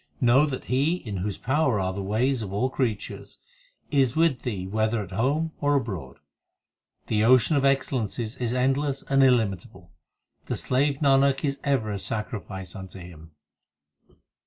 Know 0.19 0.47
that 0.47 0.63
He 0.65 0.95
in 0.95 1.17
whose 1.17 1.37
power 1.37 1.79
are 1.79 1.93
the 1.93 2.01
ways 2.01 2.41
of 2.41 2.51
all 2.51 2.71
creatures, 2.71 3.37
Is 3.91 4.15
with 4.15 4.41
thee 4.41 4.65
whether 4.65 5.03
at 5.03 5.11
home 5.11 5.51
or 5.61 5.75
abroad. 5.75 6.17
The 7.05 7.23
Ocean 7.23 7.55
of 7.55 7.63
excellences 7.65 8.35
is 8.37 8.51
endless 8.51 9.03
and 9.09 9.21
illimitable; 9.23 9.91
The 10.47 10.57
slave 10.57 11.01
Nanak 11.03 11.45
is 11.45 11.59
ever 11.63 11.91
a 11.91 11.99
sacrifice 11.99 12.75
unto 12.75 12.97
Him. 12.97 13.33